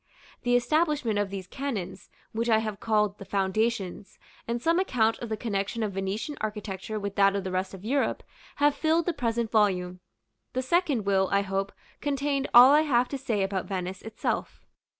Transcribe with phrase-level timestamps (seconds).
[0.41, 5.29] The establishment of these canons, which I have called "the Foundations," and some account of
[5.29, 8.23] the connection of Venetian architecture with that of the rest of Europe,
[8.55, 9.99] have filled the present volume.
[10.53, 14.65] The second will, I hope, contain all I have to say about Venice itself.